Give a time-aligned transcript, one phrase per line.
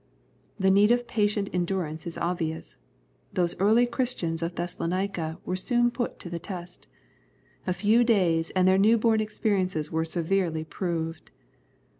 [0.59, 2.77] The need of patient endurance is obvious.
[3.33, 6.87] Those early Christians of Thessalonica were soon put to the test.
[7.67, 11.29] A few days and their new born experiences were severely proved.